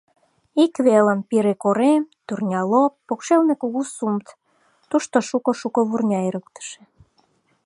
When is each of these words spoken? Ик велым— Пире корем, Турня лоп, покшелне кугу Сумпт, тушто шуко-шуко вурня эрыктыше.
Ик 0.63 0.73
велым— 0.85 1.19
Пире 1.29 1.53
корем, 1.63 2.03
Турня 2.27 2.61
лоп, 2.71 2.93
покшелне 3.07 3.53
кугу 3.61 3.81
Сумпт, 3.95 4.29
тушто 4.89 5.15
шуко-шуко 5.29 5.81
вурня 5.89 6.19
эрыктыше. 6.27 6.81